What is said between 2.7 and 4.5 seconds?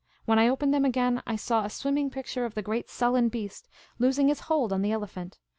sullen beast, loosing his